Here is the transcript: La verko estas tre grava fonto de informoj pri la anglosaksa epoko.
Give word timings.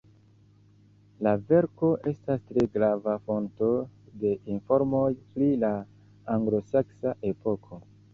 La 1.25 1.33
verko 1.49 1.89
estas 2.11 2.39
tre 2.51 2.63
grava 2.77 3.13
fonto 3.27 3.67
de 4.23 4.31
informoj 4.55 5.05
pri 5.35 5.51
la 5.65 5.71
anglosaksa 6.37 7.15
epoko. 7.33 7.81